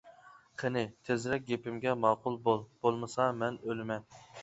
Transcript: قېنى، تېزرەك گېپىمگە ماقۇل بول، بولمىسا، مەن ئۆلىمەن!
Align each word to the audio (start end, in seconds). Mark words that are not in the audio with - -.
قېنى، 0.63 0.81
تېزرەك 1.09 1.45
گېپىمگە 1.51 1.95
ماقۇل 2.07 2.41
بول، 2.51 2.67
بولمىسا، 2.83 3.33
مەن 3.45 3.65
ئۆلىمەن! 3.65 4.15